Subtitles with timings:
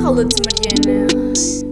[0.00, 1.08] Cala-te, Mariana.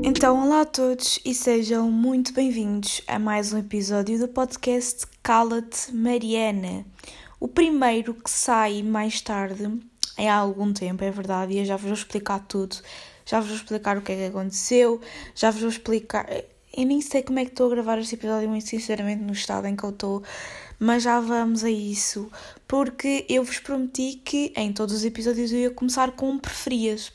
[0.02, 5.94] Então, olá a todos e sejam muito bem-vindos a mais um episódio do podcast Cala-te,
[5.94, 6.84] Mariana.
[7.38, 9.70] O primeiro que sai mais tarde,
[10.16, 12.74] é há algum tempo, é verdade, e eu já vos vou explicar tudo.
[13.24, 15.00] Já vos vou explicar o que é que aconteceu,
[15.32, 16.28] já vos vou explicar.
[16.76, 19.68] Eu nem sei como é que estou a gravar este episódio, muito sinceramente, no estado
[19.68, 20.24] em que eu estou,
[20.78, 22.30] mas já vamos a isso,
[22.66, 27.12] porque eu vos prometi que em todos os episódios eu ia começar com preferias.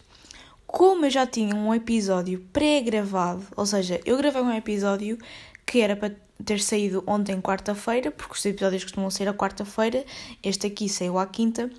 [0.67, 5.17] Como eu já tinha um episódio pré-gravado, ou seja, eu gravei um episódio
[5.65, 6.13] que era para
[6.43, 10.03] ter saído ontem, quarta-feira, porque os episódios costumam ser a quarta-feira,
[10.41, 11.69] este aqui saiu à quinta.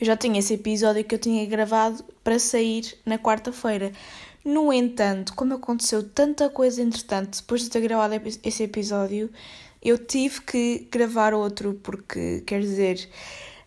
[0.00, 3.92] Eu já tinha esse episódio que eu tinha gravado para sair na quarta-feira.
[4.44, 9.30] No entanto, como aconteceu tanta coisa entretanto, depois de ter gravado esse episódio,
[9.82, 13.08] eu tive que gravar outro, porque, quer dizer,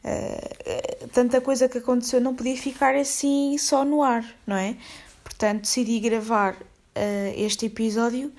[0.03, 4.77] uh, tanta coisa que aconteceu não podia ficar assim só no ar, não é?
[5.23, 8.31] Portanto, decidi gravar uh, este episódio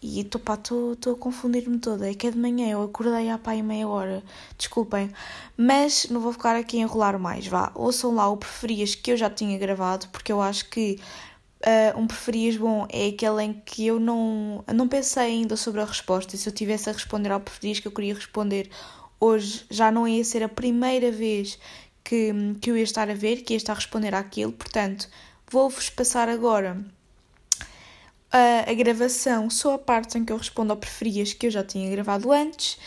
[0.00, 2.10] e estou a confundir-me toda.
[2.10, 4.22] É que é de manhã, eu acordei há pá em meia hora.
[4.58, 5.10] Desculpem.
[5.56, 7.46] Mas não vou ficar aqui a enrolar mais.
[7.46, 11.00] Vá, ouçam lá o preferias que eu já tinha gravado, porque eu acho que
[11.64, 15.84] uh, um preferias bom é aquele em que eu não, não pensei ainda sobre a
[15.84, 16.36] resposta.
[16.36, 18.70] Se eu tivesse a responder ao preferias que eu queria responder
[19.18, 21.58] hoje, já não ia ser a primeira vez
[22.02, 24.52] que, que eu ia estar a ver, que ia estar a responder àquilo.
[24.52, 25.08] Portanto,
[25.50, 26.84] vou-vos passar agora
[28.30, 31.64] a, a gravação, só a parte em que eu respondo ao preferias que eu já
[31.64, 32.78] tinha gravado antes.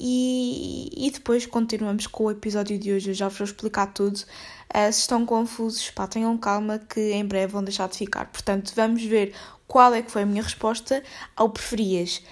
[0.00, 3.10] E, e depois continuamos com o episódio de hoje.
[3.10, 4.16] Eu já vos vou explicar tudo.
[4.16, 8.26] Uh, se estão confusos, pá, tenham calma que em breve vão deixar de ficar.
[8.26, 9.34] Portanto, vamos ver
[9.68, 11.02] qual é que foi a minha resposta
[11.36, 12.22] ao preferias.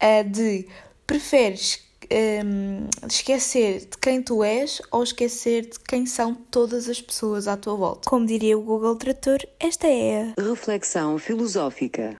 [0.00, 0.68] Uh, de
[1.06, 7.48] preferes um, esquecer de quem tu és ou esquecer de quem são todas as pessoas
[7.48, 8.08] à tua volta.
[8.08, 12.16] Como diria o Google Trator, esta é a reflexão filosófica.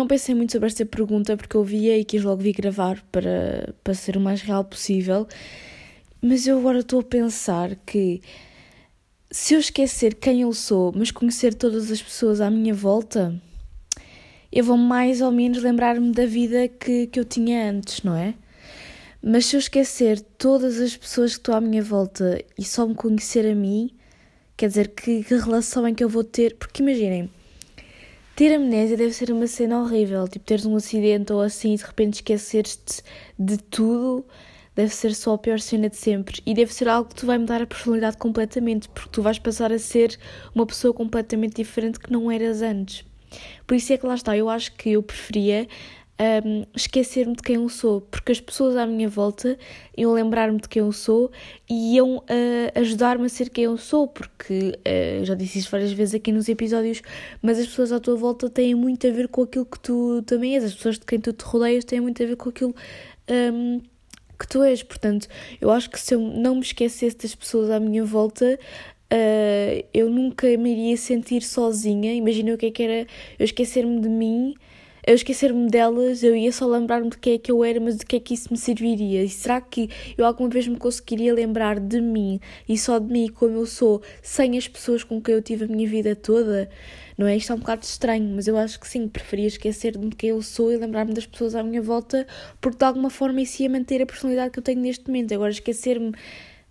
[0.00, 3.74] Não pensei muito sobre esta pergunta porque eu via e quis logo vir gravar para,
[3.84, 5.28] para ser o mais real possível.
[6.22, 8.22] Mas eu agora estou a pensar que
[9.30, 13.38] se eu esquecer quem eu sou, mas conhecer todas as pessoas à minha volta,
[14.50, 18.34] eu vou mais ou menos lembrar-me da vida que, que eu tinha antes, não é?
[19.22, 22.94] Mas se eu esquecer todas as pessoas que estão à minha volta e só me
[22.94, 23.90] conhecer a mim,
[24.56, 26.56] quer dizer, que, que relação é que eu vou ter?
[26.56, 27.30] Porque imaginem,
[28.40, 31.84] ter amnésia deve ser uma cena horrível, tipo teres um acidente ou assim e de
[31.84, 33.02] repente esqueceres-te
[33.38, 34.24] de tudo
[34.74, 37.36] deve ser só a pior cena de sempre e deve ser algo que tu vai
[37.36, 40.18] mudar a personalidade completamente, porque tu vais passar a ser
[40.54, 43.04] uma pessoa completamente diferente que não eras antes.
[43.66, 45.68] Por isso é que lá está, eu acho que eu preferia
[46.20, 49.58] um, esquecer-me de quem eu sou, porque as pessoas à minha volta
[49.96, 51.30] iam lembrar-me de quem eu sou
[51.68, 52.24] e iam uh,
[52.74, 56.48] ajudar-me a ser quem eu sou, porque uh, já disse isso várias vezes aqui nos
[56.48, 57.00] episódios,
[57.40, 60.54] mas as pessoas à tua volta têm muito a ver com aquilo que tu também
[60.54, 62.74] és, as pessoas de quem tu te rodeias têm muito a ver com aquilo.
[63.30, 63.80] Um,
[64.38, 64.82] que tu és.
[64.82, 65.28] Portanto,
[65.60, 68.58] eu acho que se eu não me esquecesse das pessoas à minha volta,
[69.12, 72.14] uh, eu nunca me iria sentir sozinha.
[72.14, 73.06] Imagina o que é que era
[73.38, 74.54] eu esquecer-me de mim.
[75.06, 78.04] Eu esquecer-me delas, eu ia só lembrar-me de quem é que eu era, mas de
[78.04, 79.24] que é que isso me serviria?
[79.24, 82.38] E será que eu alguma vez me conseguiria lembrar de mim
[82.68, 85.68] e só de mim como eu sou, sem as pessoas com quem eu tive a
[85.68, 86.68] minha vida toda?
[87.16, 87.36] Não é?
[87.36, 90.42] Isto é um bocado estranho, mas eu acho que sim, preferia esquecer-me de quem eu
[90.42, 92.26] sou e lembrar-me das pessoas à minha volta,
[92.60, 95.32] porque de alguma forma isso ia manter a personalidade que eu tenho neste momento.
[95.34, 96.12] Agora, esquecer-me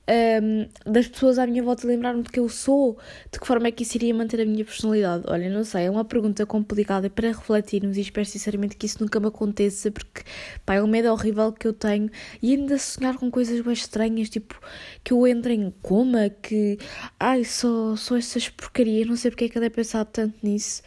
[0.10, 2.98] um, das pessoas à minha volta lembrar-me de que eu sou,
[3.32, 5.24] de que forma é que isso iria manter a minha personalidade?
[5.28, 9.20] Olha, não sei, é uma pergunta complicada para refletirmos e espero sinceramente que isso nunca
[9.20, 10.24] me aconteça, porque
[10.66, 12.10] pá, é um medo horrível que eu tenho
[12.42, 14.60] e ainda sonhar com coisas bem estranhas, tipo
[15.04, 16.78] que eu entre em coma, que
[17.20, 20.82] ai, só, só essas porcarias, não sei porque é que eu dei pensado tanto nisso.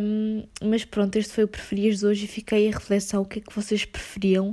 [0.00, 3.38] Um, mas pronto, este foi o preferias de hoje e fiquei a reflexão o que
[3.38, 4.52] é que vocês preferiam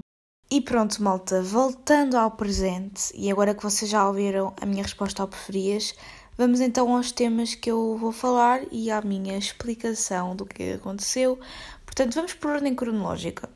[0.51, 5.21] e pronto, malta, voltando ao presente, e agora que vocês já ouviram a minha resposta
[5.21, 5.93] ao preferias,
[6.35, 11.37] vamos então aos temas que eu vou falar e à minha explicação do que aconteceu.
[11.85, 13.47] Portanto, vamos por ordem cronológica.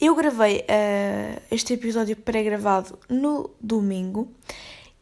[0.00, 4.28] Eu gravei uh, este episódio pré-gravado no domingo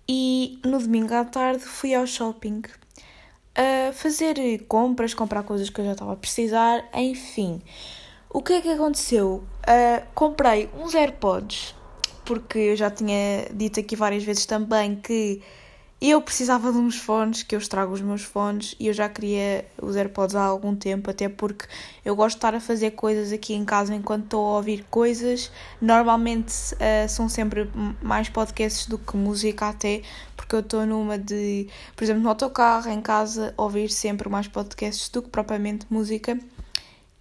[0.07, 4.37] e no domingo à tarde fui ao shopping uh, fazer
[4.69, 7.63] compras, comprar coisas que eu já estava a precisar, enfim.
[8.29, 9.43] O que é que aconteceu?
[9.67, 11.75] Uh, comprei uns AirPods,
[12.25, 15.43] porque eu já tinha dito aqui várias vezes também que
[16.01, 19.65] eu precisava de uns fones, que eu estrago os meus fones e eu já queria
[19.81, 21.65] os AirPods há algum tempo, até porque
[22.05, 25.51] eu gosto de estar a fazer coisas aqui em casa enquanto estou a ouvir coisas.
[25.81, 27.71] Normalmente uh, são sempre
[28.03, 30.03] mais podcasts do que música, até
[30.37, 31.67] porque eu estou numa de,
[31.97, 36.39] por exemplo, no autocarro, em casa, ouvir sempre mais podcasts do que propriamente música.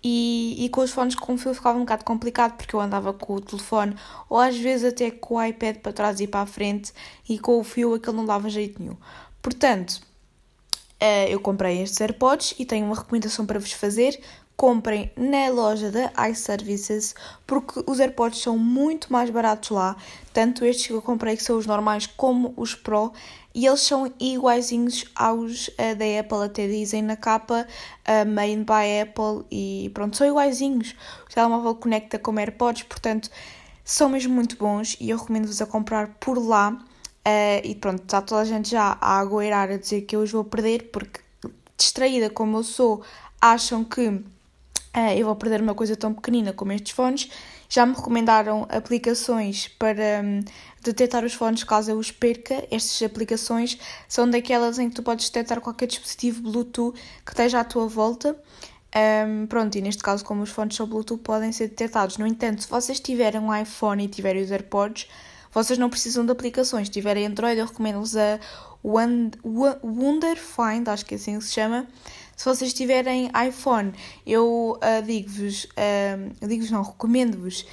[0.08, 3.34] E, e com os fones com fio ficava um bocado complicado porque eu andava com
[3.34, 3.96] o telefone
[4.30, 6.94] ou às vezes até com o iPad para trás e para a frente
[7.28, 8.98] e com o fio aquilo não dava jeito nenhum.
[9.42, 10.00] Portanto,
[11.00, 14.22] eh, eu comprei estes AirPods e tenho uma recomendação para vos fazer
[14.56, 17.14] comprem na loja da iServices
[17.46, 19.96] porque os AirPods são muito mais baratos lá,
[20.34, 23.12] tanto estes que eu comprei que são os normais como os Pro
[23.56, 27.66] e eles são iguaizinhos aos uh, da Apple, até dizem na capa
[28.06, 30.94] uh, Made by Apple e pronto, são iguaizinhos.
[31.26, 33.30] O telemóvel conecta com AirPods, portanto
[33.82, 36.72] são mesmo muito bons e eu recomendo-vos a comprar por lá.
[37.26, 40.32] Uh, e pronto, está toda a gente já a agoirar a dizer que eu os
[40.32, 41.22] vou perder porque
[41.78, 43.04] distraída como eu sou,
[43.42, 44.24] acham que uh,
[45.16, 47.30] eu vou perder uma coisa tão pequenina como estes fones.
[47.76, 50.40] Já me recomendaram aplicações para um,
[50.82, 52.66] detectar os fones caso eu os perca.
[52.72, 53.78] Estas aplicações
[54.08, 58.34] são daquelas em que tu podes detectar qualquer dispositivo Bluetooth que esteja à tua volta.
[59.28, 62.18] Um, pronto, e neste caso, como os fones são Bluetooth, podem ser detectados.
[62.18, 65.10] No entanto, se vocês tiverem um iPhone e tiverem os AirPods,
[65.52, 66.88] vocês não precisam de aplicações.
[66.88, 68.40] Se tiverem Android, eu recomendo-vos a
[68.86, 71.86] Wonder Find, acho que é assim que se chama
[72.36, 73.94] se vocês tiverem iPhone,
[74.26, 77.66] eu uh, digo-vos, uh, digo-vos não, recomendo-vos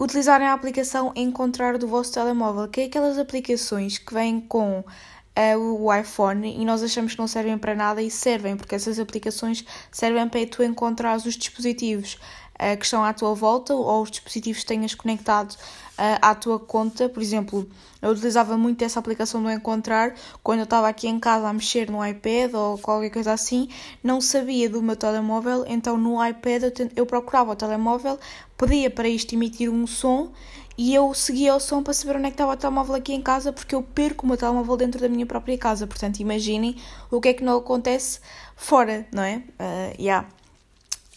[0.00, 5.82] utilizarem a aplicação Encontrar do vosso telemóvel, que é aquelas aplicações que vêm com uh,
[5.82, 9.64] o iPhone e nós achamos que não servem para nada e servem, porque essas aplicações
[9.90, 12.18] servem para tu encontrar os dispositivos
[12.58, 16.58] uh, que estão à tua volta ou os dispositivos que tenhas conectado uh, à tua
[16.58, 17.08] conta.
[17.08, 17.68] Por exemplo,
[18.02, 21.90] eu utilizava muito essa aplicação do Encontrar quando eu estava aqui em casa a mexer
[21.90, 23.68] no iPad ou qualquer coisa assim,
[24.02, 28.18] não sabia do meu telemóvel, então no iPad eu, eu procurava o telemóvel,
[28.56, 30.30] pedia para isto emitir um som
[30.78, 33.20] e eu seguia o som para saber onde é que estava o telemóvel aqui em
[33.20, 35.88] casa, porque eu perco o meu telemóvel dentro da minha própria casa.
[35.88, 36.76] Portanto, imaginem
[37.10, 38.20] o que é que não acontece
[38.54, 39.42] fora, não é?
[39.58, 40.28] Uh, yeah.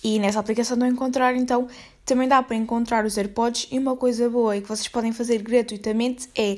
[0.04, 1.68] E nessa aplicação do Encontrar, então,
[2.06, 5.42] também dá para encontrar os AirPods e uma coisa boa e que vocês podem fazer
[5.44, 6.58] gratuitamente é,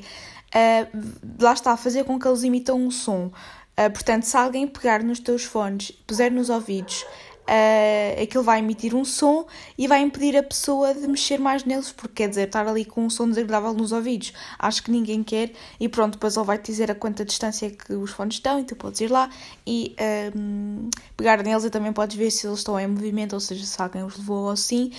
[0.54, 3.26] uh, lá está, fazer com que eles imitam um som.
[3.26, 7.04] Uh, portanto, se alguém pegar nos teus fones, puser nos ouvidos
[7.44, 9.46] uh, aquilo vai emitir um som
[9.76, 13.04] e vai impedir a pessoa de mexer mais neles, porque quer dizer, estar ali com
[13.04, 16.66] um som desagradável nos ouvidos, acho que ninguém quer, e pronto, depois ele vai te
[16.66, 19.30] dizer a quanta distância que os fones estão, e tu podes ir lá
[19.66, 23.64] e ehm, pegar neles e também podes ver se eles estão em movimento, ou seja,
[23.64, 24.90] se alguém os levou ou sim,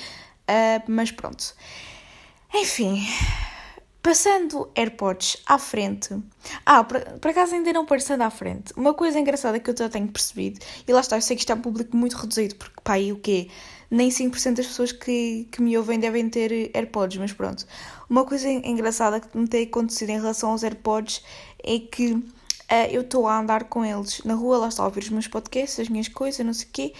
[0.49, 1.55] uh, mas pronto.
[2.53, 3.05] Enfim,
[4.05, 6.15] Passando AirPods à frente.
[6.63, 8.71] Ah, por, acaso ainda não passando à frente.
[8.77, 11.51] Uma coisa engraçada que eu já tenho percebido, e lá está, eu sei que isto
[11.51, 13.49] é um público muito reduzido, porque pá, e o quê?
[13.89, 17.65] Nem 5% das pessoas que, que me ouvem devem ter AirPods, mas pronto.
[18.07, 21.23] Uma coisa engraçada que me tem acontecido em relação aos AirPods
[21.63, 22.23] é que uh,
[22.91, 25.79] eu estou a andar com eles na rua, lá está a ouvir os meus podcasts,
[25.79, 26.93] as minhas coisas, não sei o quê,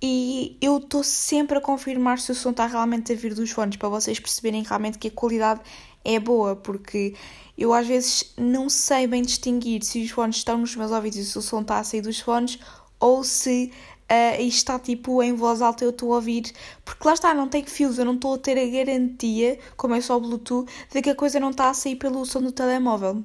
[0.00, 3.76] e eu estou sempre a confirmar se o som está realmente a vir dos fones,
[3.76, 5.60] para vocês perceberem realmente que a qualidade
[6.04, 7.14] é boa, porque
[7.56, 11.24] eu às vezes não sei bem distinguir se os fones estão nos meus ouvidos e
[11.24, 12.58] se o som está a sair dos fones
[13.00, 13.72] ou se
[14.10, 16.52] uh, está tipo em voz alta eu estou a ouvir,
[16.84, 20.00] porque lá está, não tem fios, eu não estou a ter a garantia, como é
[20.00, 23.24] só Bluetooth, de que a coisa não está a sair pelo som do telemóvel.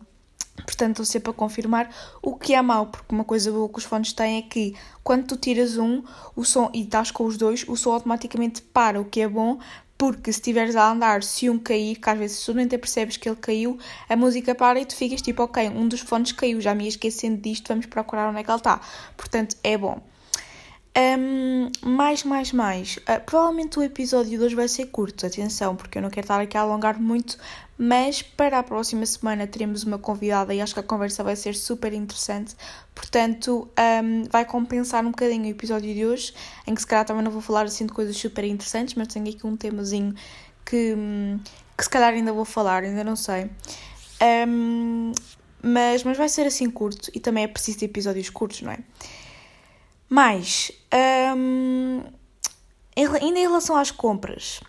[0.65, 1.89] Portanto, estou sempre a confirmar
[2.21, 5.25] o que é mau, porque uma coisa boa que os fones têm é que quando
[5.25, 6.03] tu tiras um
[6.35, 9.57] o som e estás com os dois, o som automaticamente para, o que é bom,
[9.99, 13.17] porque se estiveres a andar, se um cair, que às vezes tu nem te percebes
[13.17, 13.77] que ele caiu,
[14.07, 16.89] a música para e tu ficas tipo, ok, um dos fones caiu, já me ia
[16.89, 18.79] esquecendo disto, vamos procurar onde é que ele está.
[19.17, 20.01] Portanto, é bom.
[20.97, 22.95] Um, mais, mais, mais.
[22.97, 26.39] Uh, provavelmente o episódio de hoje vai ser curto, atenção, porque eu não quero estar
[26.39, 27.37] aqui a alongar muito,
[27.81, 31.55] mas para a próxima semana teremos uma convidada e acho que a conversa vai ser
[31.55, 32.53] super interessante.
[32.93, 33.69] Portanto,
[34.03, 36.33] um, vai compensar um bocadinho o episódio de hoje,
[36.67, 39.29] em que se calhar também não vou falar assim de coisas super interessantes, mas tenho
[39.29, 40.13] aqui um temazinho
[40.65, 40.93] que,
[41.77, 43.49] que se calhar ainda vou falar, ainda não sei.
[44.45, 45.13] Um,
[45.63, 48.79] mas, mas vai ser assim curto e também é preciso de episódios curtos, não é?
[50.09, 50.69] Mas,
[51.33, 52.01] um,
[52.97, 54.59] ainda em relação às compras,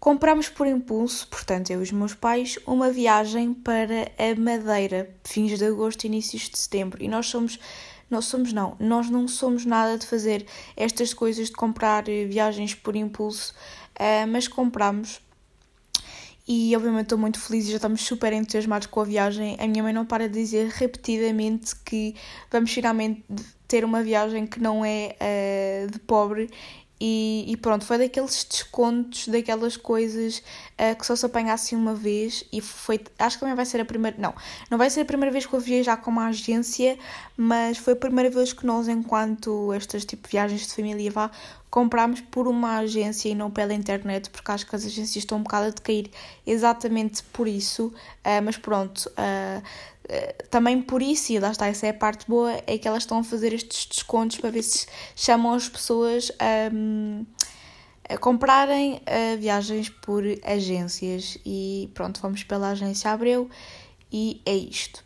[0.00, 5.58] Compramos por impulso, portanto, eu e os meus pais, uma viagem para a Madeira, fins
[5.58, 7.02] de agosto, inícios de setembro.
[7.02, 7.58] E nós somos,
[8.08, 12.74] nós somos não, nós não somos nada de fazer estas coisas de comprar eh, viagens
[12.74, 13.52] por impulso,
[14.00, 15.20] uh, mas compramos.
[16.48, 19.58] e obviamente estou muito feliz e já estamos super entusiasmados com a viagem.
[19.60, 22.14] A minha mãe não para de dizer repetidamente que
[22.50, 23.22] vamos finalmente
[23.68, 26.50] ter uma viagem que não é uh, de pobre
[27.00, 30.42] e, e, pronto, foi daqueles descontos, daquelas coisas
[30.80, 33.80] uh, que só se apanha assim uma vez e foi, acho que também vai ser
[33.80, 34.34] a primeira, não,
[34.70, 36.98] não vai ser a primeira vez que eu viajei já com uma agência,
[37.36, 41.30] mas foi a primeira vez que nós, enquanto estas tipo viagens de família vá,
[41.70, 45.42] comprámos por uma agência e não pela internet, porque acho que as agências estão um
[45.42, 46.10] bocado a decair
[46.46, 49.62] exatamente por isso, uh, mas pronto, uh,
[50.50, 53.18] também por isso, e lá está, essa é a parte boa, é que elas estão
[53.18, 56.68] a fazer estes descontos para ver se chamam as pessoas a,
[58.10, 61.38] a comprarem uh, viagens por agências.
[61.46, 63.48] E pronto, vamos pela agência Abreu
[64.12, 65.04] e é isto.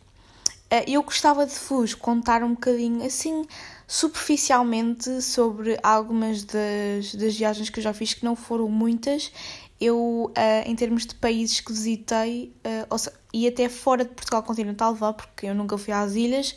[0.71, 3.45] Uh, eu gostava de vos contar um bocadinho assim
[3.87, 9.31] superficialmente sobre algumas das, das viagens que eu já fiz, que não foram muitas,
[9.79, 10.33] eu, uh,
[10.65, 12.51] em termos de países que visitei,
[12.91, 16.55] uh, seja, e até fora de Portugal continental, vá, porque eu nunca fui às ilhas,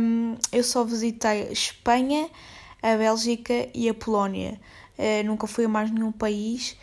[0.00, 2.30] um, eu só visitei Espanha,
[2.82, 4.58] a Bélgica e a Polónia.
[4.98, 6.76] Uh, nunca fui a mais nenhum país.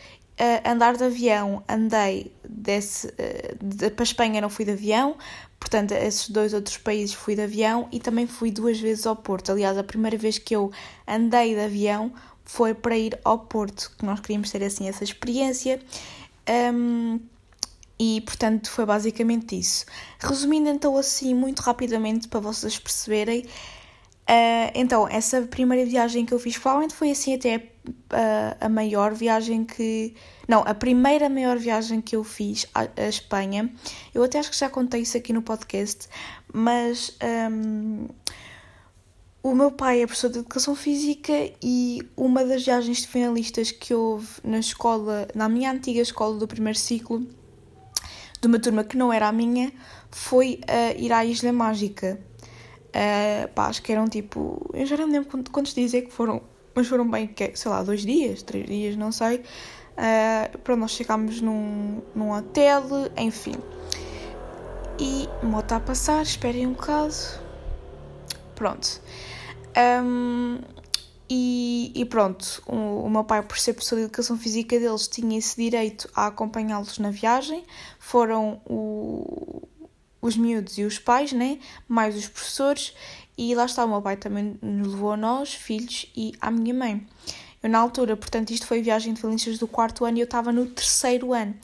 [0.65, 3.13] andar de avião, andei desse,
[3.61, 5.15] de, para a Espanha não fui de avião,
[5.59, 9.51] portanto, esses dois outros países fui de avião e também fui duas vezes ao Porto.
[9.51, 10.71] Aliás, a primeira vez que eu
[11.07, 12.11] andei de avião
[12.45, 15.79] foi para ir ao Porto, que nós queríamos ter assim essa experiência.
[16.49, 17.19] Um,
[17.99, 19.85] e portanto foi basicamente isso.
[20.19, 26.39] Resumindo então assim muito rapidamente para vocês perceberem, uh, então essa primeira viagem que eu
[26.39, 30.15] fiz provavelmente foi assim até uh, a maior viagem que
[30.47, 33.73] não a primeira maior viagem que eu fiz à, à Espanha.
[34.13, 36.07] Eu até acho que já contei isso aqui no podcast,
[36.53, 37.17] mas
[37.51, 38.07] um,
[39.43, 43.93] o meu pai é professor de Educação Física e uma das viagens de finalistas que
[43.93, 47.27] houve na escola, na minha antiga escola do primeiro ciclo,
[48.39, 49.73] de uma turma que não era a minha,
[50.09, 52.19] foi uh, ir à Isla Mágica.
[52.89, 54.69] Uh, pá, acho que eram tipo.
[54.73, 56.41] Eu já não me lembro quantos dias é que foram,
[56.75, 59.37] mas foram bem, sei lá, dois dias, três dias, não sei.
[59.93, 62.83] Uh, pronto, nós chegámos num, num hotel,
[63.17, 63.55] enfim.
[64.99, 67.13] E moto a passar, esperem um bocado.
[68.55, 69.01] Pronto.
[69.75, 70.59] Um,
[71.29, 75.37] e, e, pronto, o, o, meu pai, por ser professor de educação física deles, tinha
[75.37, 77.63] esse direito a acompanhá-los na viagem.
[77.97, 79.67] Foram o,
[80.21, 81.59] os miúdos e os pais, né?
[81.87, 82.93] mais os professores,
[83.37, 86.73] e lá está, o meu pai também nos levou a nós, filhos, e à minha
[86.73, 87.05] mãe.
[87.61, 90.51] Eu, na altura, portanto, isto foi viagem de Valências do quarto ano e eu estava
[90.51, 91.55] no terceiro ano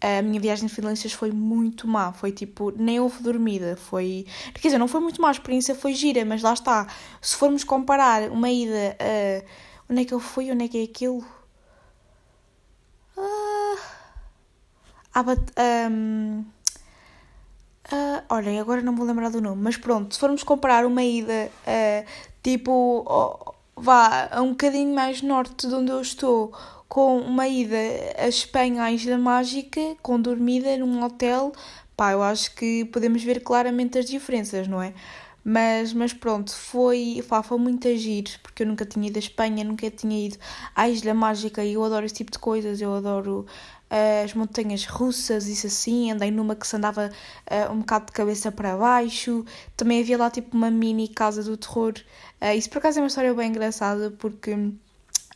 [0.00, 2.12] a minha viagem de Finlândia foi muito má.
[2.12, 3.76] Foi tipo, nem houve dormida.
[3.76, 4.26] Foi.
[4.54, 6.86] Quer dizer, não foi muito má, a experiência foi gira, mas lá está.
[7.20, 9.66] Se formos comparar uma ida a.
[9.90, 10.50] Onde é que eu fui?
[10.50, 11.24] Onde é que é aquilo?
[13.16, 13.78] Uh,
[15.90, 16.44] um,
[17.92, 21.50] uh, olhem, agora não vou lembrar do nome, mas pronto, se formos comparar uma ida
[21.66, 22.06] uh,
[22.42, 23.04] tipo.
[23.06, 26.50] Oh, vá a um bocadinho mais norte de onde eu estou
[26.88, 27.76] com uma ida
[28.16, 31.52] a Espanha à Isla Mágica, com dormida num hotel,
[31.96, 34.94] pá, eu acho que podemos ver claramente as diferenças, não é?
[35.44, 39.62] Mas, mas pronto, foi, pá, foi muito agir, porque eu nunca tinha ido à Espanha,
[39.62, 40.38] nunca tinha ido
[40.74, 43.46] à Isla Mágica e eu adoro esse tipo de coisas, eu adoro
[43.88, 47.10] as montanhas russas, isso assim, andei numa que se andava
[47.50, 49.44] uh, um bocado de cabeça para baixo,
[49.76, 51.94] também havia lá tipo uma mini casa do terror,
[52.42, 54.72] uh, isso por acaso é uma história bem engraçada, porque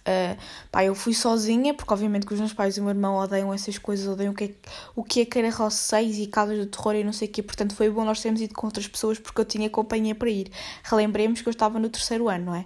[0.01, 0.35] Uh,
[0.73, 3.53] pá, eu fui sozinha, porque obviamente que os meus pais e o meu irmão odeiam
[3.53, 4.51] essas coisas, odeiam o que é,
[4.97, 7.43] o que é carroceiros e casas do terror e não sei o quê.
[7.43, 10.51] Portanto, foi bom nós termos ido com outras pessoas porque eu tinha companhia para ir.
[10.85, 12.65] Relembremos que eu estava no terceiro ano, não é?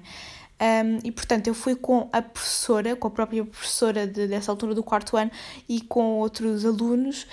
[0.61, 4.73] Um, e portanto eu fui com a professora, com a própria professora de, dessa altura
[4.73, 5.31] do quarto ano
[5.69, 7.27] e com outros alunos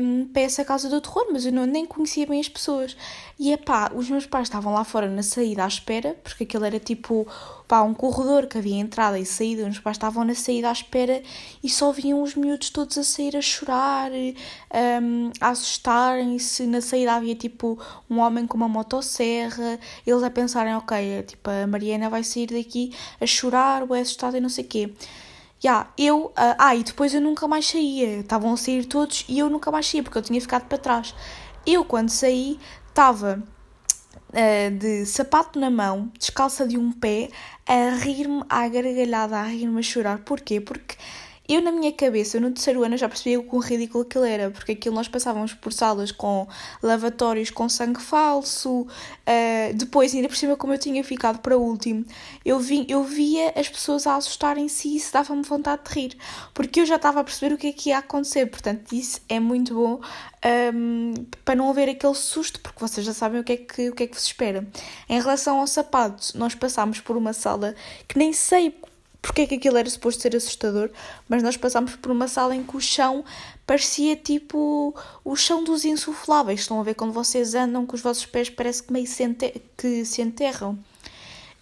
[0.00, 2.96] um, para essa casa do terror, mas eu não, nem conhecia bem as pessoas.
[3.38, 6.64] E é pá, os meus pais estavam lá fora na saída à espera, porque aquilo
[6.64, 7.26] era tipo
[7.66, 9.62] pá, um corredor que havia entrada e saída.
[9.62, 11.22] Os meus pais estavam na saída à espera
[11.62, 16.66] e só viam os miúdos todos a sair a chorar, um, a assustarem-se.
[16.66, 21.66] Na saída havia tipo um homem com uma motosserra, eles a pensarem, ok, tipo, a
[21.66, 24.94] Mariana vai sair daqui a chorar ou é assustada e não sei o quê.
[25.64, 28.18] Yeah, eu, uh, ah, e depois eu nunca mais saía.
[28.18, 31.14] Estavam a sair todos e eu nunca mais saía porque eu tinha ficado para trás.
[31.64, 33.40] Eu, quando saí, estava
[34.30, 37.30] uh, de sapato na mão, descalça de um pé,
[37.64, 40.18] a rir-me à gargalhada, a rir-me a chorar.
[40.24, 40.60] Porquê?
[40.60, 40.96] Porque
[41.48, 44.72] Eu, na minha cabeça, no terceiro ano, já percebi o quão ridículo aquilo era, porque
[44.72, 46.46] aquilo nós passávamos por salas com
[46.80, 52.04] lavatórios com sangue falso, uh, depois, ainda por cima, como eu tinha ficado para último,
[52.44, 56.16] eu, vi, eu via as pessoas a assustarem-se e isso dava-me vontade de rir,
[56.54, 59.40] porque eu já estava a perceber o que é que ia acontecer, portanto, isso é
[59.40, 60.00] muito bom
[60.74, 63.94] um, para não haver aquele susto, porque vocês já sabem o que, é que, o
[63.94, 64.66] que é que vos espera.
[65.08, 67.74] Em relação ao sapato, nós passámos por uma sala
[68.06, 68.70] que nem sei
[69.22, 70.90] porque é que aquilo era suposto ser assustador,
[71.28, 73.24] mas nós passámos por uma sala em que o chão
[73.64, 76.60] parecia tipo o chão dos insufláveis.
[76.60, 79.24] Estão a ver quando vocês andam com os vossos pés parece que meio se,
[79.76, 80.76] que se enterram.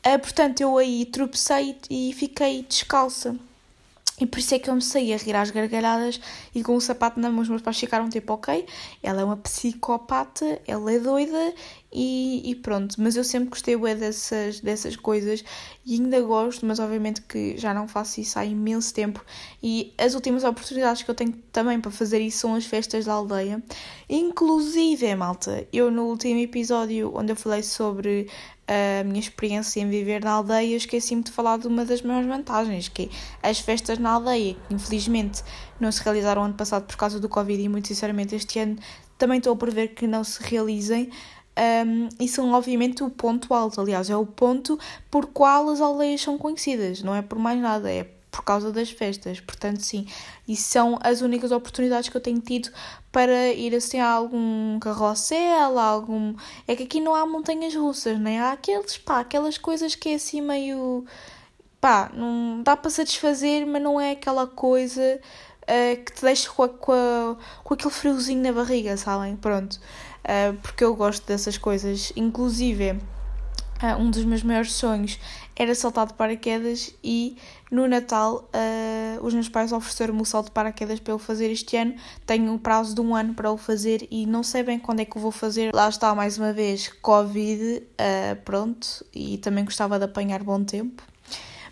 [0.04, 3.36] Uh, portanto, eu aí tropecei e fiquei descalça.
[4.20, 6.20] E por isso é que eu me saí a rir às gargalhadas
[6.54, 8.66] e com o sapato na mão os meus pais ficaram tipo, ok,
[9.02, 11.54] ela é uma psicopata, ela é doida
[11.90, 12.96] e, e pronto.
[12.98, 15.42] Mas eu sempre gostei bué dessas, dessas coisas
[15.86, 19.24] e ainda gosto, mas obviamente que já não faço isso há imenso tempo.
[19.62, 23.14] E as últimas oportunidades que eu tenho também para fazer isso são as festas da
[23.14, 23.62] aldeia.
[24.08, 28.28] Inclusive, malta, eu no último episódio onde eu falei sobre
[28.70, 32.88] a minha experiência em viver na aldeia, esqueci-me de falar de uma das maiores vantagens,
[32.88, 33.10] que
[33.42, 35.42] é as festas na aldeia, infelizmente
[35.80, 38.76] não se realizaram ano passado por causa do Covid e muito sinceramente este ano
[39.18, 41.10] também estou a prever que não se realizem.
[41.58, 44.78] Um, e são obviamente o ponto alto, aliás, é o ponto
[45.10, 48.90] por qual as aldeias são conhecidas, não é por mais nada, é por causa das
[48.90, 49.40] festas.
[49.40, 50.06] Portanto, sim,
[50.46, 52.70] e são as únicas oportunidades que eu tenho tido
[53.12, 56.34] para ir assim a algum carrossel, algum.
[56.66, 58.40] É que aqui não há montanhas russas, né?
[58.40, 61.04] Há aqueles, pá, aquelas coisas que é assim meio.
[61.80, 65.20] pá, não dá para satisfazer, mas não é aquela coisa
[65.62, 69.36] uh, que te deixa com, a, com, a, com aquele friozinho na barriga, sabem?
[69.36, 69.80] Pronto.
[70.24, 72.12] Uh, porque eu gosto dessas coisas.
[72.14, 75.18] Inclusive, uh, um dos meus maiores sonhos
[75.60, 77.36] era saltar de paraquedas e
[77.70, 81.76] no Natal uh, os meus pais ofereceram-me o salto de paraquedas para eu fazer este
[81.76, 81.94] ano.
[82.24, 85.04] Tenho um prazo de um ano para o fazer e não sei bem quando é
[85.04, 85.74] que eu vou fazer.
[85.74, 91.02] Lá está mais uma vez Covid, uh, pronto, e também gostava de apanhar bom tempo.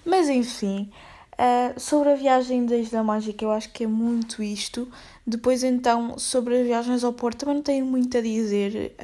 [0.04, 0.90] Mas enfim,
[1.32, 4.86] uh, sobre a viagem da Isla Mágica, eu acho que é muito isto.
[5.26, 8.94] Depois, então, sobre as viagens ao Porto, também não tenho muito a dizer.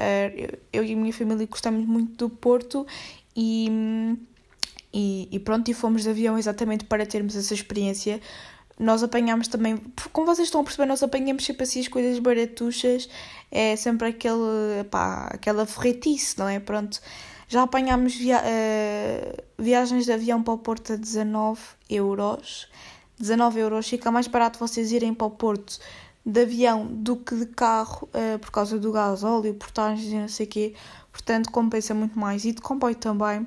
[0.70, 2.86] eu e a minha família gostamos muito do Porto
[3.34, 4.18] e.
[4.96, 8.20] E, e pronto, e fomos de avião exatamente para termos essa experiência.
[8.78, 9.76] Nós apanhámos também,
[10.12, 13.08] como vocês estão a perceber, nós apanhamos sempre assim as coisas baratuchas,
[13.50, 16.60] é sempre aquele, pá, aquela ferretice, não é?
[16.60, 17.00] Pronto,
[17.48, 22.68] já apanhámos via uh, viagens de avião para o Porto a 19 euros.
[23.18, 25.78] 19 euros, fica mais barato vocês irem para o Porto
[26.24, 30.28] de avião do que de carro uh, por causa do gás, óleo, portagens e não
[30.28, 30.74] sei o quê.
[31.10, 32.44] Portanto, compensa muito mais.
[32.44, 33.46] E de comboio também.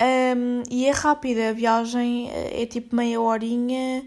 [0.00, 4.02] Um, e é rápida, a viagem eh, é tipo meia horinha,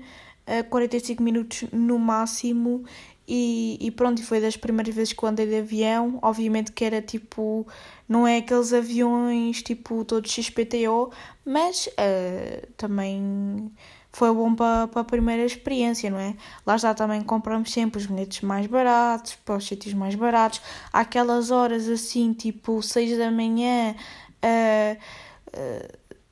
[0.70, 2.84] 45 eh, minutos no máximo.
[3.28, 6.20] E, e pronto, foi das primeiras vezes que eu andei de avião.
[6.22, 7.66] Obviamente que era tipo,
[8.08, 11.12] não é aqueles aviões tipo todos XPTO,
[11.46, 13.72] mas uh, também
[14.12, 16.36] foi bom para, para a primeira experiência, não é?
[16.66, 20.62] Lá está também compramos sempre os bilhetes mais baratos, para os sítios mais baratos.
[20.92, 23.96] Aquelas horas assim, tipo 6 da manhã.
[24.44, 24.98] Uh,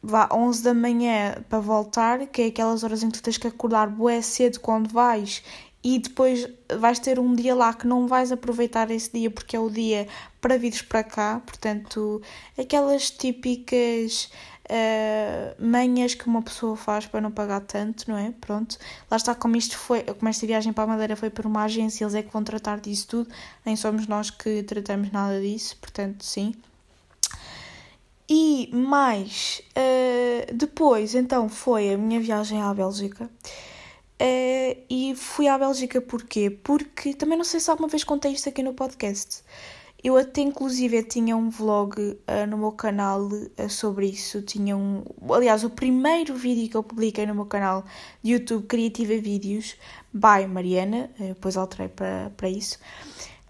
[0.01, 3.47] vá 11 da manhã para voltar, que é aquelas horas em que tu tens que
[3.47, 5.43] acordar bué cedo quando vais
[5.83, 9.59] e depois vais ter um dia lá que não vais aproveitar esse dia porque é
[9.59, 10.07] o dia
[10.39, 12.21] para vires para cá, portanto,
[12.57, 14.31] aquelas típicas
[14.65, 18.31] uh, manhas que uma pessoa faz para não pagar tanto, não é?
[18.39, 18.77] Pronto,
[19.09, 22.03] lá está como isto foi, como esta viagem para a Madeira foi por uma agência,
[22.03, 23.29] eles é que vão tratar disso tudo,
[23.65, 26.53] nem somos nós que tratamos nada disso, portanto, sim.
[28.33, 33.25] E mais, uh, depois então foi a minha viagem à Bélgica.
[33.25, 36.49] Uh, e fui à Bélgica porquê?
[36.49, 39.43] Porque também não sei se alguma vez contei isto aqui no podcast.
[40.01, 44.41] Eu até inclusive tinha um vlog uh, no meu canal uh, sobre isso.
[44.41, 45.03] Tinha um.
[45.29, 47.83] Aliás, o primeiro vídeo que eu publiquei no meu canal
[48.23, 49.75] de YouTube, Criativa Vídeos,
[50.13, 52.79] by Mariana, depois alterei para, para isso.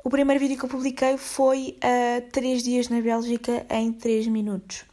[0.04, 4.84] O primeiro vídeo que eu publiquei foi uh, 3 dias na Bélgica em 3 minutos.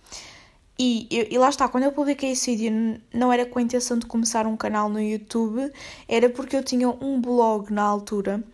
[0.78, 4.06] E, e, lá está, quando eu publiquei esse vídeo, não era com a intenção de
[4.06, 5.72] começar um canal no YouTube,
[6.06, 8.44] era porque eu tinha um blog na altura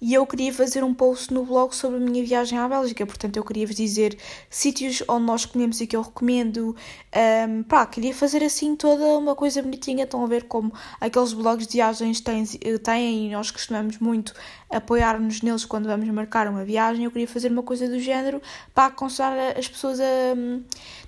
[0.00, 3.04] e eu queria fazer um post no blog sobre a minha viagem à Bélgica.
[3.04, 4.16] Portanto, eu queria vos dizer
[4.48, 6.74] sítios onde nós comemos e que eu recomendo.
[7.48, 10.04] Um, pá, queria fazer assim toda uma coisa bonitinha.
[10.04, 14.32] Estão a ver como aqueles blogs de viagens têm, têm e nós costumamos muito
[14.70, 17.04] apoiar-nos neles quando vamos marcar uma viagem.
[17.04, 18.40] Eu queria fazer uma coisa do género
[18.74, 20.04] para aconselhar as pessoas a.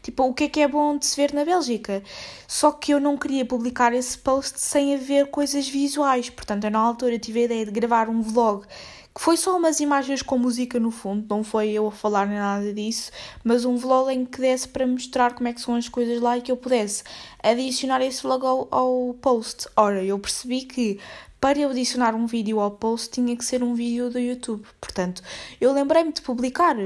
[0.03, 2.03] Tipo, o que é que é bom de se ver na Bélgica.
[2.49, 6.29] Só que eu não queria publicar esse post sem haver coisas visuais.
[6.29, 8.67] Portanto, eu na altura tive a ideia de gravar um vlog
[9.15, 12.39] que foi só umas imagens com música no fundo, não foi eu a falar nem
[12.39, 13.11] nada disso,
[13.45, 16.39] mas um vlog em que desse para mostrar como é que são as coisas lá
[16.39, 17.05] e que eu pudesse
[17.43, 19.69] adicionar esse vlog ao, ao post.
[19.77, 20.99] Ora, eu percebi que
[21.39, 24.65] para eu adicionar um vídeo ao post tinha que ser um vídeo do YouTube.
[24.81, 25.23] Portanto,
[25.61, 26.77] eu lembrei-me de publicar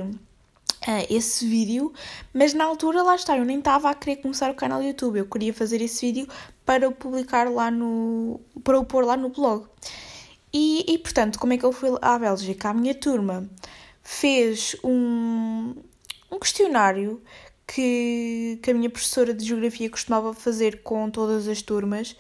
[0.87, 1.93] Uh, esse vídeo,
[2.33, 5.19] mas na altura lá está, eu nem estava a querer começar o canal do YouTube,
[5.19, 6.29] eu queria fazer esse vídeo
[6.65, 8.41] para o publicar lá no.
[8.63, 9.67] para o pôr lá no blog.
[10.53, 12.71] E, e portanto, como é que eu fui à Bélgica?
[12.71, 13.51] A minha turma
[14.01, 15.75] fez um,
[16.31, 17.21] um questionário
[17.67, 22.17] que, que a minha professora de Geografia costumava fazer com todas as turmas.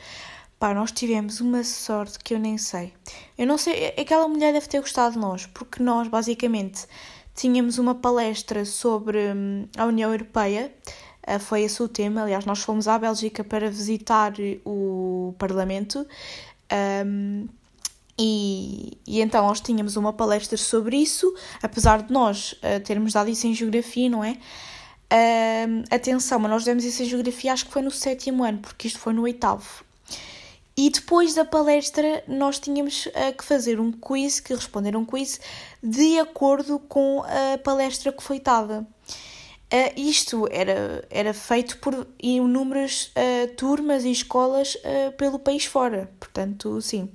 [0.58, 2.92] Pá, nós tivemos uma sorte que eu nem sei.
[3.38, 6.86] Eu não sei, aquela mulher deve ter gostado de nós, porque nós basicamente
[7.36, 10.72] tínhamos uma palestra sobre hum, a União Europeia,
[11.28, 12.22] uh, foi esse o tema.
[12.22, 14.32] Aliás, nós fomos à Bélgica para visitar
[14.64, 16.06] o Parlamento.
[17.06, 17.46] Um,
[18.18, 23.28] e, e, então nós tínhamos uma palestra sobre isso, apesar de nós uh, termos dado
[23.28, 24.38] isso em geografia, não é?
[25.12, 28.88] Uh, atenção, mas nós demos isso em geografia acho que foi no sétimo ano, porque
[28.88, 29.84] isto foi no oitavo.
[30.78, 35.40] E depois da palestra, nós tínhamos uh, que fazer um quiz, que responder um quiz
[35.82, 38.86] de acordo com a palestra que foi dada.
[39.72, 44.76] Uh, isto era, era feito por inúmeras uh, turmas e escolas
[45.16, 47.10] pelo país fora, portanto, sim.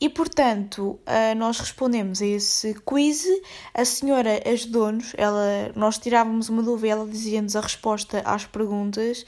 [0.00, 0.98] E, portanto,
[1.36, 3.26] nós respondemos a esse quiz,
[3.74, 9.26] a senhora ajudou-nos, ela, nós tirávamos uma dúvida, ela dizia-nos a resposta às perguntas,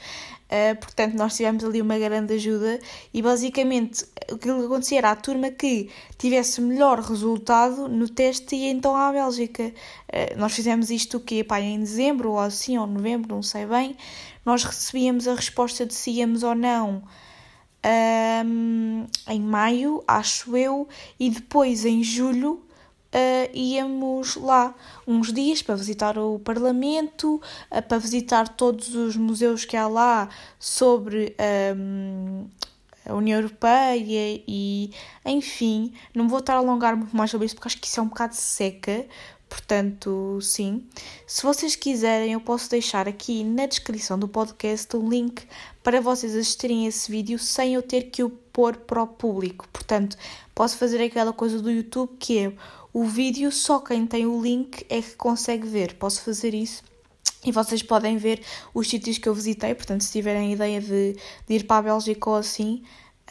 [0.53, 2.79] Uh, portanto, nós tivemos ali uma grande ajuda
[3.11, 8.67] e basicamente o que acontecia era a turma que tivesse melhor resultado no teste e
[8.67, 9.63] então à Bélgica.
[9.63, 11.43] Uh, nós fizemos isto o quê?
[11.43, 13.97] Pá, em dezembro ou assim, ou novembro, não sei bem.
[14.45, 17.01] Nós recebíamos a resposta de se íamos ou não
[18.45, 20.87] um, em maio, acho eu,
[21.19, 22.61] e depois em julho
[23.13, 24.73] uh, íamos lá
[25.07, 27.41] uns dias para visitar o Parlamento,
[27.71, 31.35] uh, para visitar todos os museus que há lá sobre
[31.75, 32.45] um,
[33.05, 34.91] a União Europeia e,
[35.25, 38.03] enfim, não vou estar a alongar muito mais sobre isso porque acho que isso é
[38.03, 39.05] um bocado seca,
[39.53, 40.83] Portanto, sim.
[41.27, 45.43] Se vocês quiserem, eu posso deixar aqui na descrição do podcast um link
[45.83, 49.67] para vocês assistirem esse vídeo sem eu ter que o pôr para o público.
[49.71, 50.17] Portanto,
[50.55, 52.53] posso fazer aquela coisa do YouTube que é
[52.91, 55.93] o vídeo, só quem tem o link é que consegue ver.
[55.97, 56.81] Posso fazer isso
[57.45, 58.41] e vocês podem ver
[58.73, 59.75] os sítios que eu visitei.
[59.75, 61.15] Portanto, se tiverem ideia de,
[61.47, 62.81] de ir para a Bélgica ou assim,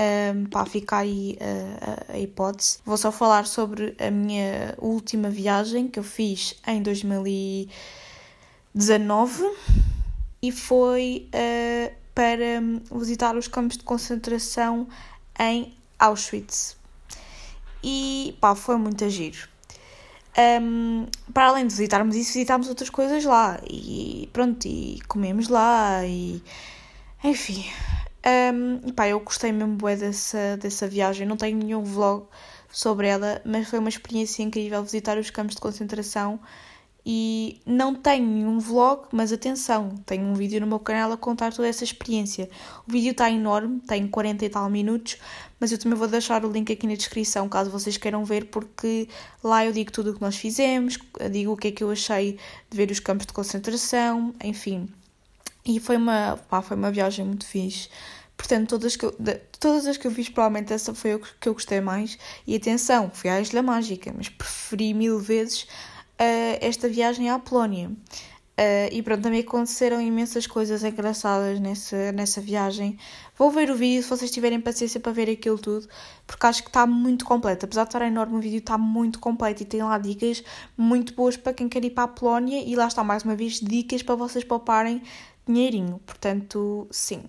[0.01, 2.79] um, pá, fica aí uh, a hipótese.
[2.85, 9.51] Vou só falar sobre a minha última viagem que eu fiz em 2019
[10.41, 12.63] e foi uh, para
[12.99, 14.89] visitar os campos de concentração
[15.39, 16.75] em Auschwitz.
[17.83, 19.53] E pá, foi muito giro.
[20.63, 26.03] Um, para além de visitarmos isso, visitámos outras coisas lá e pronto, e comemos lá
[26.07, 26.43] e
[27.23, 27.63] enfim.
[28.25, 32.27] Um, pá, eu gostei mesmo bué dessa, dessa viagem, não tenho nenhum vlog
[32.71, 36.39] sobre ela, mas foi uma experiência incrível visitar os campos de concentração
[37.05, 41.53] e não tenho nenhum vlog, mas atenção, tenho um vídeo no meu canal a contar
[41.53, 42.49] toda essa experiência.
[42.87, 45.17] O vídeo está enorme, tem 40 e tal minutos,
[45.59, 49.09] mas eu também vou deixar o link aqui na descrição caso vocês queiram ver, porque
[49.43, 50.97] lá eu digo tudo o que nós fizemos,
[51.31, 52.39] digo o que é que eu achei
[52.71, 54.89] de ver os campos de concentração, enfim.
[55.65, 57.89] E foi uma, pá, foi uma viagem muito fixe.
[58.37, 61.49] Portanto, todas, que eu, de, todas as que eu fiz, provavelmente essa foi a que
[61.49, 62.19] eu gostei mais.
[62.47, 67.91] E atenção, fui à Isla Mágica, mas preferi mil vezes uh, esta viagem à Polónia.
[68.53, 72.99] Uh, e pronto, também aconteceram imensas coisas engraçadas nessa, nessa viagem.
[73.39, 75.89] Vou ver o vídeo se vocês tiverem paciência para ver aquilo tudo,
[76.27, 77.65] porque acho que está muito completo.
[77.65, 80.45] Apesar de estar enorme, o vídeo está muito completo e tem lá dicas
[80.77, 82.63] muito boas para quem quer ir para a Polónia.
[82.63, 85.01] E lá está mais uma vez dicas para vocês pouparem
[85.47, 86.01] dinheirinho.
[86.07, 87.25] Portanto, sim.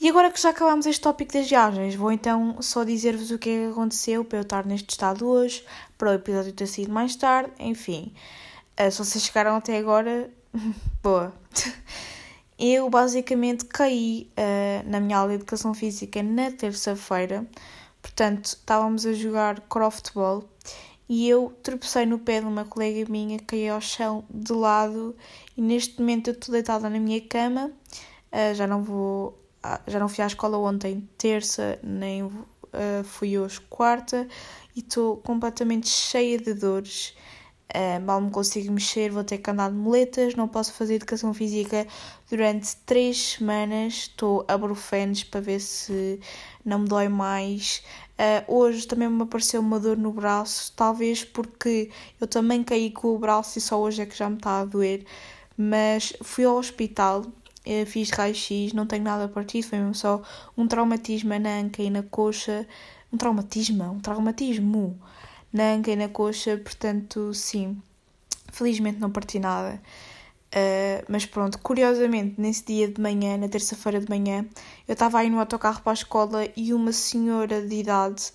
[0.00, 3.50] E agora que já acabamos este tópico das viagens, vou então só dizer-vos o que
[3.50, 5.64] é que aconteceu para eu estar neste estado hoje,
[5.98, 8.12] para o episódio ter sido mais tarde, enfim.
[8.80, 10.30] Uh, se vocês chegaram até agora,
[11.02, 11.34] boa.
[12.58, 17.46] Eu basicamente caí uh, na minha aula de Educação Física na terça-feira,
[18.02, 20.44] Portanto, estávamos a jogar croftball
[21.10, 25.16] e eu tropecei no pé de uma colega minha, caí ao chão de lado
[25.56, 27.72] e neste momento eu estou deitada na minha cama.
[28.32, 29.30] Uh, já não vou,
[29.66, 32.30] uh, já não fui à escola ontem, terça, nem uh,
[33.02, 34.28] fui hoje, quarta,
[34.76, 37.16] e estou completamente cheia de dores.
[37.72, 41.32] Uh, mal me consigo mexer, vou ter que andar de moletas, não posso fazer educação
[41.32, 41.86] física
[42.28, 43.94] durante três semanas.
[43.94, 46.18] Estou a brufenes para ver se
[46.64, 47.82] não me dói mais.
[48.18, 53.14] Uh, hoje também me apareceu uma dor no braço, talvez porque eu também caí com
[53.14, 55.04] o braço e só hoje é que já me está a doer.
[55.56, 60.20] Mas fui ao hospital, uh, fiz raio-x, não tenho nada partido, foi mesmo só
[60.56, 62.66] um traumatismo na anca e na coxa.
[63.12, 63.84] Um traumatismo?
[63.84, 64.98] Um traumatismo
[65.52, 67.80] na anca e na coxa, portanto, sim,
[68.52, 69.80] felizmente não parti nada.
[70.52, 74.44] Uh, mas pronto, curiosamente, nesse dia de manhã, na terça-feira de manhã,
[74.88, 78.32] eu estava aí no autocarro para a escola e uma senhora de idade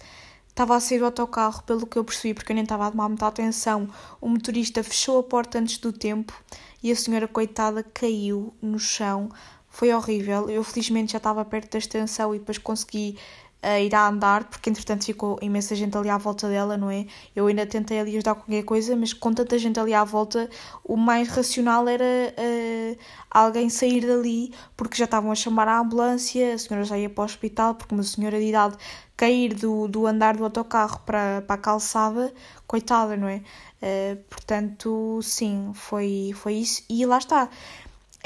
[0.56, 3.10] estava a sair do autocarro, pelo que eu percebi, porque eu nem estava a tomar
[3.10, 3.90] muita atenção.
[4.22, 6.34] O motorista fechou a porta antes do tempo
[6.82, 9.30] e a senhora, coitada, caiu no chão.
[9.68, 10.50] Foi horrível.
[10.50, 13.18] Eu, felizmente, já estava perto da extensão e depois consegui
[13.66, 17.08] a ir a andar, porque entretanto ficou imensa gente ali à volta dela, não é?
[17.36, 20.48] Eu ainda tentei ali ajudar com qualquer coisa, mas com tanta gente ali à volta,
[20.84, 22.98] o mais racional era uh,
[23.32, 27.24] alguém sair dali, porque já estavam a chamar a ambulância, a senhora já ia para
[27.24, 28.78] o hospital, porque uma senhora de idade
[29.18, 32.34] cair do, do andar do autocarro para, para a calçada,
[32.68, 33.42] coitada, não é?
[33.82, 36.84] Uh, portanto, sim, foi, foi isso.
[36.90, 37.50] E lá está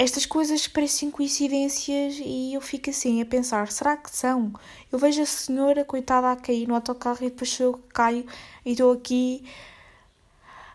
[0.00, 4.50] estas coisas parecem coincidências e eu fico assim a pensar: será que são?
[4.90, 8.24] Eu vejo a senhora coitada a cair no autocarro e depois eu caio
[8.64, 9.44] e estou aqui.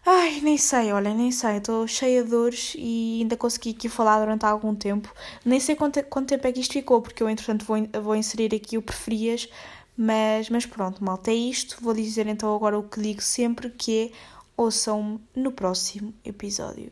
[0.06, 4.20] Ai, nem sei, olha, nem sei, estou cheia de dores e ainda consegui aqui falar
[4.20, 5.12] durante algum tempo.
[5.44, 8.54] Nem sei quanto, quanto tempo é que isto ficou, porque eu entretanto vou, vou inserir
[8.54, 9.50] aqui o preferias,
[9.98, 11.78] mas, mas pronto, malta, é isto.
[11.82, 14.18] Vou dizer então agora o que digo sempre, que é
[14.56, 16.92] ouçam-me no próximo episódio.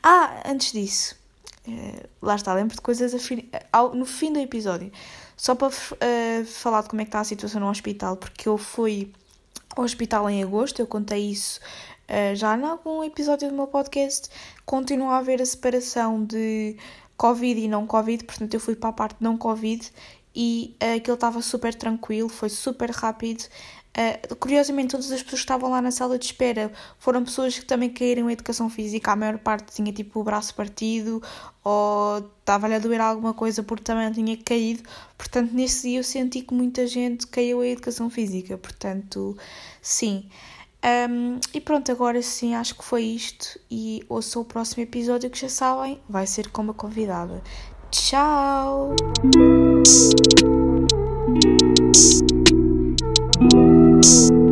[0.00, 1.23] Ah, antes disso,
[1.66, 3.14] Uh, lá está, lembro de coisas
[3.72, 4.92] ao, no fim do episódio.
[5.36, 8.58] Só para uh, falar de como é que está a situação no hospital, porque eu
[8.58, 9.12] fui
[9.74, 11.60] ao hospital em agosto, eu contei isso
[12.08, 14.28] uh, já em algum episódio do meu podcast.
[14.66, 16.76] Continua a haver a separação de
[17.16, 19.90] Covid e não Covid, portanto eu fui para a parte não Covid
[20.36, 23.44] e aquilo estava super tranquilo, foi super rápido.
[23.96, 27.64] Uh, curiosamente, todas as pessoas que estavam lá na sala de espera foram pessoas que
[27.64, 29.12] também caíram em educação física.
[29.12, 31.22] A maior parte tinha tipo o braço partido
[31.62, 34.82] ou estava-lhe a doer alguma coisa porque também tinha caído.
[35.16, 38.58] Portanto, nesse dia eu senti que muita gente caiu em educação física.
[38.58, 39.36] Portanto,
[39.80, 40.28] sim.
[40.84, 43.58] Um, e pronto, agora sim, acho que foi isto.
[43.70, 47.42] E ouçam o próximo episódio que já sabem, vai ser com uma convidada.
[47.90, 48.94] Tchau!
[54.04, 54.43] Thanks.